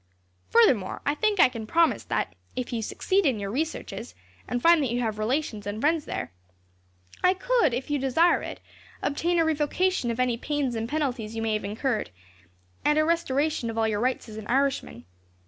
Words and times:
Furthermore, 0.49 0.99
I 1.05 1.13
think 1.13 1.39
I 1.39 1.47
can 1.47 1.67
promise 1.67 2.03
that, 2.05 2.33
if 2.55 2.73
you 2.73 2.81
succeed 2.81 3.23
in 3.23 3.39
your 3.39 3.51
researches, 3.51 4.15
and 4.47 4.59
find 4.59 4.81
that 4.81 4.89
you 4.89 4.99
have 5.01 5.19
relations 5.19 5.67
and 5.67 5.79
friends 5.79 6.05
there, 6.05 6.31
I 7.23 7.35
could, 7.35 7.71
if 7.71 7.91
you 7.91 7.99
desire 7.99 8.41
it, 8.41 8.61
obtain 9.03 9.37
a 9.37 9.45
revocation 9.45 10.09
of 10.09 10.19
any 10.19 10.37
pains 10.37 10.73
and 10.73 10.89
penalties 10.89 11.35
you 11.35 11.43
may 11.43 11.53
have 11.53 11.63
incurred, 11.65 12.09
and 12.83 12.97
a 12.97 13.05
restoration 13.05 13.69
of 13.69 13.77
all 13.77 13.87
your 13.87 13.99
rights 13.99 14.27
as 14.27 14.37
an 14.37 14.47
Irishman. 14.47 15.05